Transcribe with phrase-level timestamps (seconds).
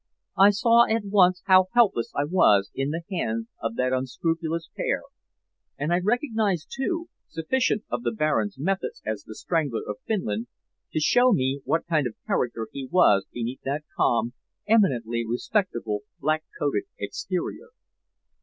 [0.39, 5.03] I saw at once how helpless I was in the hands of that unscrupulous pair,
[5.77, 10.47] and I recognized, too, sufficient of the Baron's methods as 'The Strangler of Finland,'
[10.93, 14.33] to show me what kind of character he was beneath that calm,
[14.65, 17.67] eminently respectable black coated exterior.